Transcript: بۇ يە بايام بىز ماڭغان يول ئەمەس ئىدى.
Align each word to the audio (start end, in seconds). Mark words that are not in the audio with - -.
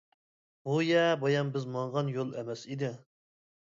بۇ 0.69 0.77
يە 0.85 1.03
بايام 1.25 1.53
بىز 1.59 1.69
ماڭغان 1.77 2.13
يول 2.19 2.37
ئەمەس 2.41 2.69
ئىدى. 2.71 2.95